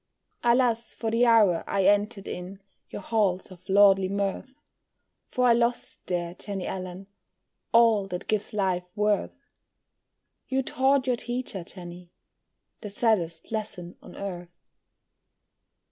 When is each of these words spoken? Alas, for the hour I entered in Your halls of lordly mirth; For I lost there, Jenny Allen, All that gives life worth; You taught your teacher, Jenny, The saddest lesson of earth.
Alas, 0.43 0.95
for 0.95 1.11
the 1.11 1.27
hour 1.27 1.63
I 1.67 1.85
entered 1.85 2.27
in 2.27 2.59
Your 2.89 3.03
halls 3.03 3.51
of 3.51 3.69
lordly 3.69 4.09
mirth; 4.09 4.51
For 5.29 5.45
I 5.45 5.53
lost 5.53 6.07
there, 6.07 6.33
Jenny 6.33 6.65
Allen, 6.65 7.05
All 7.71 8.07
that 8.07 8.27
gives 8.27 8.51
life 8.51 8.87
worth; 8.95 9.37
You 10.47 10.63
taught 10.63 11.05
your 11.05 11.17
teacher, 11.17 11.63
Jenny, 11.63 12.09
The 12.79 12.89
saddest 12.89 13.51
lesson 13.51 13.95
of 14.01 14.15
earth. 14.15 14.49